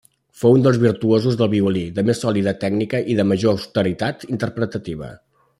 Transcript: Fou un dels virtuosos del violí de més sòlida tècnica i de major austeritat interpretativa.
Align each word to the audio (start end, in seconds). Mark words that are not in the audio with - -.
Fou 0.43 0.55
un 0.59 0.63
dels 0.67 0.79
virtuosos 0.83 1.37
del 1.41 1.51
violí 1.51 1.83
de 1.99 2.05
més 2.07 2.23
sòlida 2.25 2.55
tècnica 2.65 3.05
i 3.15 3.21
de 3.21 3.29
major 3.33 3.57
austeritat 3.59 4.29
interpretativa. 4.37 5.17